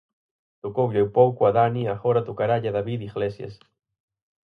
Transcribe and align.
Tocoulle 0.63 0.99
hai 1.01 1.09
pouco 1.19 1.41
a 1.45 1.51
Dani 1.57 1.81
e 1.85 1.91
agora 1.95 2.25
tocaralle 2.27 2.67
a 2.69 2.75
David 2.77 2.99
Iglesias. 3.09 3.53